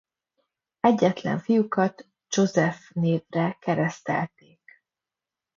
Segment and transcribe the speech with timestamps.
[0.79, 4.61] Egyetlen fiukat Joseph névre keresztelték.